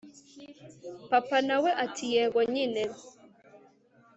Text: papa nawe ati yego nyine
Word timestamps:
papa 1.11 1.37
nawe 1.47 1.69
ati 1.85 2.05
yego 2.13 2.39
nyine 2.53 2.83